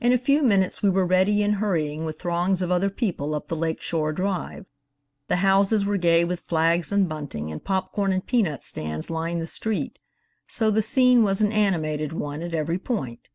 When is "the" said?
3.48-3.56, 5.26-5.36, 9.42-9.46, 10.70-10.80